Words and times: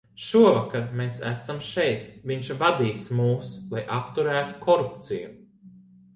Šovakar 0.27 0.85
mēs 1.01 1.19
esam 1.31 1.59
šeit, 1.67 2.07
viņš 2.31 2.49
vadīs 2.65 3.05
mūs, 3.19 3.53
lai 3.75 3.85
apturētu 3.99 4.59
korupciju. 4.67 5.31